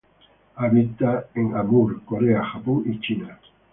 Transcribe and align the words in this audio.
Habita 0.55 1.27
en 1.35 1.55
Amur, 1.55 2.01
Corea, 2.03 2.43
Japón 2.43 2.81
y 2.87 2.99
China. 3.01 3.37